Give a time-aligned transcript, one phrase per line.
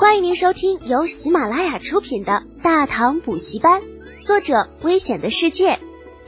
[0.00, 3.82] 欢迎您收听由喜马拉雅出品的《大唐补习班》，
[4.26, 5.78] 作者：危险的世界，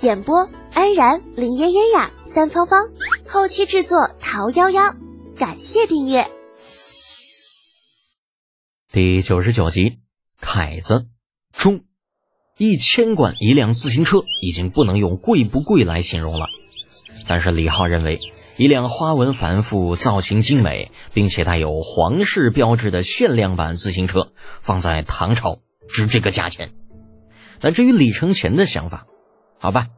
[0.03, 2.91] 演播：安然、林嫣嫣呀、三芳芳，
[3.27, 4.95] 后期制作：桃夭夭。
[5.39, 6.31] 感谢订阅。
[8.93, 10.01] 第九十九集，
[10.39, 11.07] 凯子
[11.51, 11.81] 中，
[12.59, 16.45] 一千贯一辆自行车已经不能用贵不贵来形容了，
[17.27, 18.19] 但是李浩认为。
[18.63, 26.71] 一辆花纹繁复、造型精美，并且带有皇室标志的限量版自行车，放在唐朝值这个价钱。
[27.61, 29.09] 那至于李承乾的想法，
[29.59, 29.89] 好吧，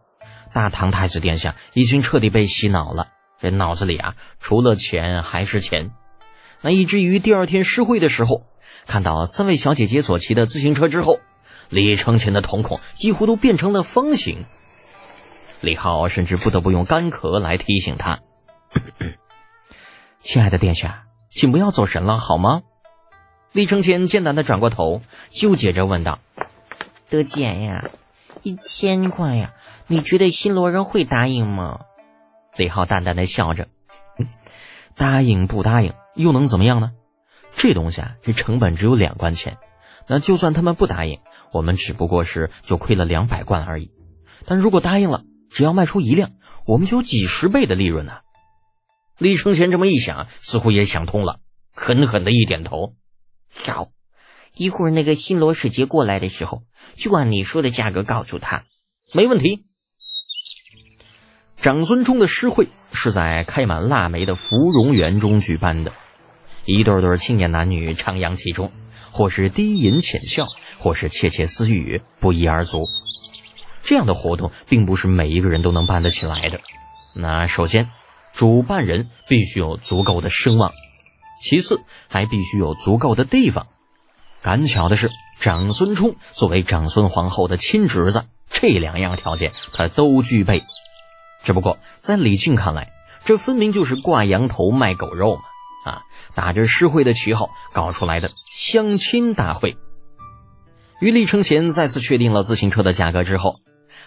[0.55, 3.09] 大唐太子殿下已经彻底被洗脑了，
[3.39, 5.91] 这脑子里啊除了钱还是钱。
[6.62, 8.47] 那以至于第二天诗会的时候，
[8.87, 11.19] 看到三位小姐姐所骑的自行车之后，
[11.69, 14.47] 李承乾的瞳孔几乎都变成了方形。
[15.61, 18.20] 李浩甚至不得不用干咳来提醒他。
[20.20, 22.62] 亲爱的殿下，请不要走神了，好吗？
[23.52, 25.00] 李承乾艰难的转过头，
[25.30, 26.19] 纠结着问道
[27.08, 27.89] ：“德简呀，
[28.42, 29.55] 一千块呀，
[29.86, 31.81] 你觉得新罗人会答应吗？”
[32.56, 33.69] 李浩淡淡的笑着
[34.97, 36.92] ：“答应不答应又能怎么样呢？
[37.53, 39.59] 这东西啊，这成本只有两贯钱。
[40.09, 41.20] 那就算他们不答应，
[41.53, 43.92] 我们只不过是就亏了两百贯而已。
[44.47, 46.33] 但如果答应了，只要卖出一辆，
[46.66, 48.19] 我们就有几十倍的利润呢。”
[49.17, 51.39] 李承乾这么一想，似乎也想通了，
[51.73, 52.95] 狠狠的一点头
[53.48, 53.91] ：“好，
[54.56, 56.65] 一会儿那个新罗使节过来的时候，
[56.97, 58.65] 就按你说的价格告诉他，
[59.12, 59.67] 没问题。”
[61.56, 65.93] 长孙冲的诗会是在开满腊梅的芙蓉园中举办的，
[66.65, 68.73] 一对对青年男女徜徉其中，
[69.12, 70.45] 或是低吟浅笑，
[70.78, 72.89] 或是窃窃私语，不一而足。
[73.83, 76.61] 这样的活动并不是每一个人都能办得起来的。
[77.15, 77.91] 那首先。
[78.35, 80.73] 主办人必须有足够的声望，
[81.41, 83.69] 其次还必须有足够的地方。
[84.43, 90.65] 赶巧的是，长孙冲作为长孙皇后的亲侄子，这两样条件他都具备。
[91.44, 92.91] 只不过在李靖看来，
[93.25, 95.43] 这分明就是挂羊头卖狗肉嘛！
[95.93, 96.03] 啊，
[96.34, 99.77] 打着诗会的旗号搞出来的相亲大会。
[101.00, 103.61] 与李承乾再次确定了自行车的价格之后，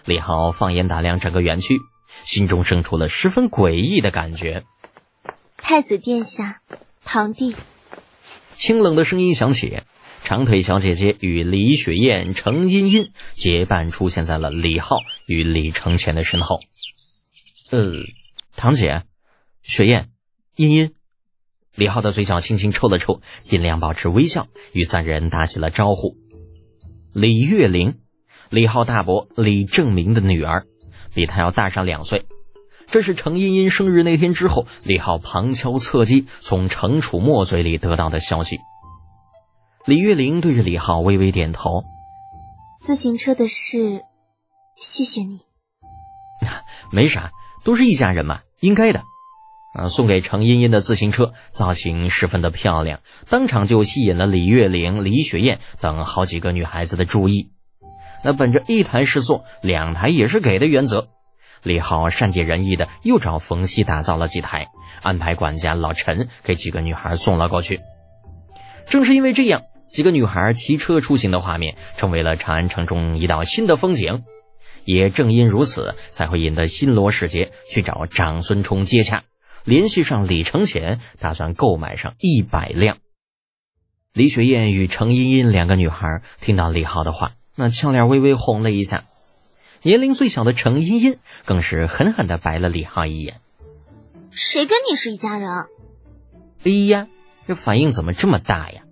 [0.04, 1.80] 李浩放眼打量整个园区。
[2.24, 4.64] 心中生出了十分诡异的感觉。
[5.58, 6.62] 太子殿下，
[7.04, 7.56] 堂弟。
[8.56, 9.82] 清冷的声音响起，
[10.24, 14.98] 长腿小姐姐与李雪燕、程茵茵结伴出现在了李浩
[15.28, 16.60] 与李承前的身后。
[17.72, 17.82] 呃，
[18.56, 19.04] 堂姐，
[19.62, 20.10] 雪燕，
[20.56, 20.94] 茵茵。
[21.76, 26.18] 李浩的嘴角轻轻抽了抽，尽量保持微笑，与三人打起了招呼。
[27.14, 28.00] 李月玲，
[28.50, 30.66] 李浩大伯李正明的女儿。
[31.14, 32.26] 比他要大上两岁，
[32.88, 38.60] 这是程茵茵生日那天之后，李浩旁敲侧击从程楚墨嘴里得到的消息。
[39.86, 41.84] 李月玲对着李浩微微点头。
[42.80, 44.04] 自行车的事，
[44.76, 45.42] 谢谢你。
[46.92, 47.32] 没啥，
[47.64, 49.04] 都是一家人嘛，应该的。
[49.74, 57.52] 啊，送给程茵茵的自行车造型十分的漂亮，当场就吸引了李月玲、李雪燕等好几个女孩子的注意。
[58.28, 61.08] 那本着一台是送，两台也是给的原则，
[61.64, 64.68] 李浩善解人意的又找冯熙打造了几台，
[65.02, 67.80] 安排管家老陈给几个女孩送了过去。
[68.86, 74.24] 正是因为这样，几个女孩骑车出行的画面成为了长安城中一道新的风景。
[74.84, 79.24] 也正因如此，才会引得新罗使节去找长孙冲接洽，
[79.64, 82.98] 联系上李承乾，打算购买上一百辆。
[84.12, 87.32] 李雪燕与程茵茵两个女孩听到李浩的话。
[87.60, 89.04] 那俏脸微微红了一下，
[89.82, 93.42] 年龄最小的程茵茵更是狠狠的白了李浩一眼。
[94.30, 95.50] 谁跟你是一家人？
[96.64, 97.08] 哎呀，
[97.48, 98.84] 这反应怎么这么大呀？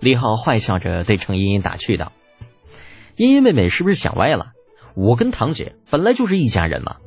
[0.00, 2.12] 李浩坏笑着对程茵茵打趣道
[3.16, 4.52] ：“茵茵妹妹是不是想歪了？
[4.94, 6.98] 我跟堂姐本来就是一家人嘛。”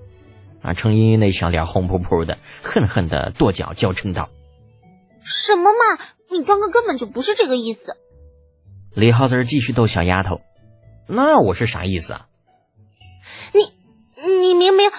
[0.64, 4.30] 啊，程茵茵那小脸红扑扑的，恨恨的跺脚娇嗔道
[5.24, 6.04] ：“什么嘛！
[6.32, 7.98] 你刚刚根本就不是这个意思。”
[8.96, 10.42] 李浩在这继续逗小丫头。
[11.08, 12.28] 那我是啥意思啊？
[13.54, 13.62] 你
[14.40, 14.90] 你明明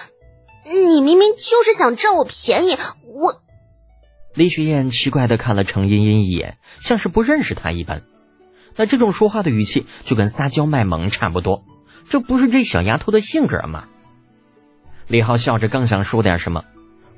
[0.65, 3.41] 你明明就是想占我便宜，我。
[4.33, 8.03] 李雪燕奇怪的看了程茵茵一眼，像是不认识她一般。
[8.75, 11.63] 那这种说话的语气就跟撒娇卖萌差不多，
[12.09, 13.87] 这不是这小丫头的性格吗？
[15.07, 16.63] 李浩笑着刚想说点什么，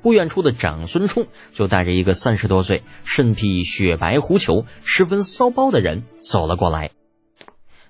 [0.02, 6.92] 不远处的长孙冲就带着一个三十多岁、身披雪白狐裘、十分骚包的人走了过来。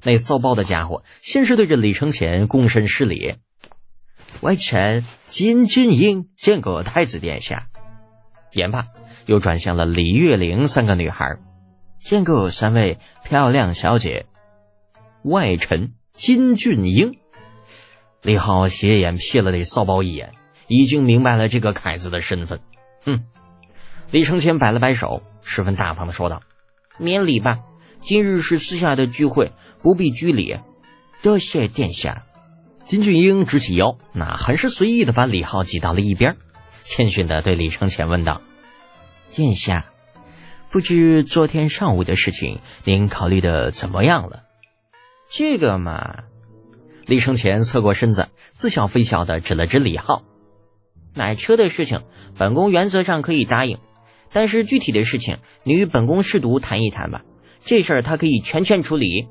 [0.05, 3.37] 那骚包的家伙先是对着李承乾躬身施礼，
[4.41, 7.69] 微臣金俊英见过太子殿下。
[8.51, 8.85] 言罢，
[9.25, 11.39] 又转向了李月玲三个女孩。
[11.99, 14.27] 见过三位漂亮小姐。
[15.23, 17.17] 外臣金俊英。
[18.21, 20.33] 李浩斜眼瞥了那骚包一眼，
[20.67, 22.61] 已经明白了这个凯子的身份。
[23.03, 23.23] 哼。
[24.11, 26.43] 李承前摆了摆手，十分大方的说道
[26.99, 27.61] ：“免礼吧，
[28.01, 29.51] 今日是私下的聚会，
[29.85, 30.57] 不必拘礼。
[31.21, 32.25] 多谢殿下。”
[32.85, 36.37] 金俊英直起腰，那很是随意的把李浩挤到了一边，
[36.83, 38.41] 谦逊的对李承前问道
[39.29, 39.91] ：“殿下，
[40.71, 44.43] 不知昨天上午的事情，您考虑的怎么样了？”
[45.29, 46.23] 这个嘛，
[47.05, 50.23] 李承前侧过身子，似笑非笑的指了指李浩
[51.13, 52.01] ：“买车的事情，
[52.39, 53.77] 本宫原则上可以答应。”
[54.33, 57.23] 但是具体的事情，你与本宫试图谈一谈吧。
[57.63, 59.27] 这事儿他可以全权处理。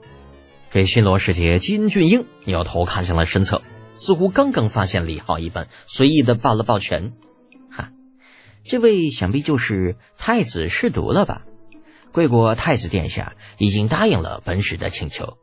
[0.75, 3.63] 这新罗使节金俊英扭头看向了身侧，
[3.95, 7.13] 似乎刚刚发现李浩一般，随意的抱了抱拳。
[7.71, 7.91] 哈，
[8.65, 11.45] 这位想必就是太子侍读了吧？
[12.11, 15.39] 贵国太子殿下已经答应了本使的请求，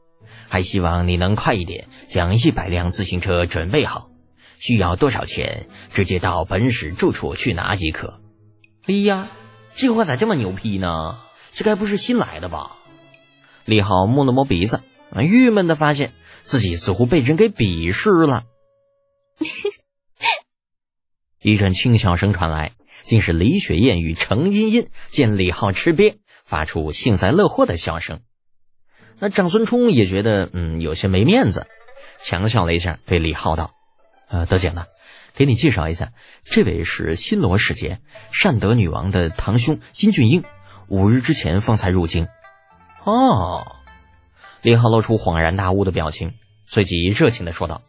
[0.50, 4.10] 还希望你能快一点将一百辆自行车准备好。
[4.60, 8.20] 需要多少钱，直接到本使住处去拿即可。
[8.86, 9.30] 哎呀！
[9.74, 11.20] 这话咋这么牛批呢？
[11.54, 12.76] 这该不是新来的吧？
[13.64, 14.82] 李浩摸了摸鼻子，
[15.20, 16.14] 郁闷的发现
[16.44, 18.44] 自己似乎被人给鄙视了。
[21.42, 22.74] 一阵轻笑声传来，
[23.04, 28.22] 竟是李雪燕与程茵茵见李浩吃瘪，发出幸灾乐祸的笑声。
[29.20, 31.68] 那长孙冲也觉得嗯有些没面子，
[32.24, 33.74] 强笑了一下，对李浩道
[34.30, 34.88] ：“呃，得奖了。”
[35.34, 36.12] 给你介绍一下，
[36.44, 40.44] 这位是新罗使节善德女王的堂兄金俊英，
[40.88, 42.28] 五日之前方才入京。
[43.06, 43.78] 哦，
[44.62, 46.34] 李浩露出恍然大悟的表情，
[46.66, 47.82] 随即热情的说道：“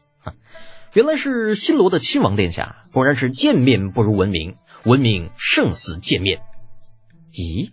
[0.95, 6.41] 原来是新罗的亲王殿下，果然是见面不如闻名，闻名胜似见面。
[7.33, 7.71] 咦，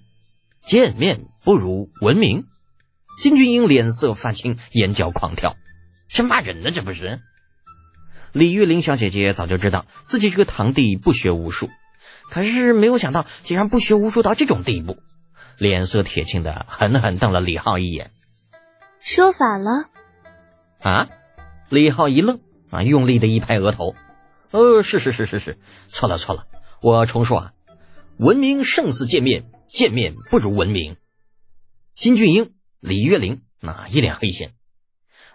[0.62, 2.46] 见面不如闻名？”
[3.22, 5.56] 金俊英脸色发青，眼角狂跳，
[6.08, 6.72] 这骂人呢？
[6.72, 7.20] 这不是？
[8.32, 11.70] 李玉玲小姐姐早就知道自己这个堂弟不学无术，
[12.30, 14.98] 可是没有想到竟然不学无术到这种地步，
[15.58, 18.12] 脸色铁青的狠狠瞪了李浩一眼。
[19.00, 19.90] 说反了？
[20.80, 21.10] 啊！
[21.70, 23.96] 李浩一愣，啊，用力的一拍额头，
[24.52, 25.58] 呃，是是是是是，
[25.88, 26.48] 错了错了，
[26.82, 27.54] 我重说啊，
[28.18, 30.98] 文明胜似见面，见面不如闻名。
[31.96, 34.54] 金俊英、李月玲那一脸黑线。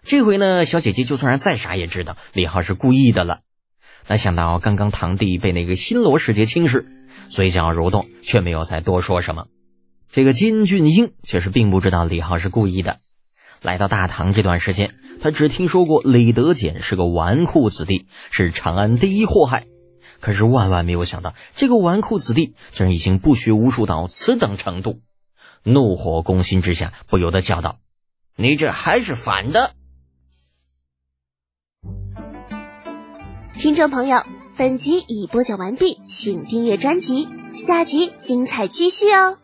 [0.03, 3.41] 这回呢，小姐姐就算是再傻也知道李浩是故意的了。
[4.07, 6.87] 那想到刚刚堂弟被那个新罗使节轻视，
[7.31, 9.47] 嘴角蠕动，却没有再多说什么。
[10.11, 13.01] 这个金俊英却是并不知道李浩是故意的。
[13.65, 19.67] 来到大唐这段时间，他只听说过李德俭是个纨绔子弟，是长安第一祸害。
[20.21, 25.01] 可是万万没有想到，这个纨绔子弟竟然已经不学无术到此等程度。
[25.63, 27.79] 怒火攻心之下，不由得叫道
[28.37, 29.73] ：“你这还是反的！”
[33.59, 34.23] 听众朋友，
[34.59, 39.39] 本集已播讲完毕，请订阅专辑，下集精彩继续哦。